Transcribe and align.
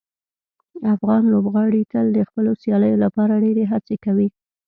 افغان 0.93 1.21
لوبغاړي 1.33 1.81
تل 1.91 2.05
د 2.13 2.19
خپلو 2.29 2.51
سیالیو 2.61 3.01
لپاره 3.05 3.41
ډیرې 3.45 3.63
هڅې 3.71 3.95
کوي. 4.05 4.27